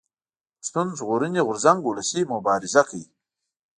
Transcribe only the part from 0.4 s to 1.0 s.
پښتون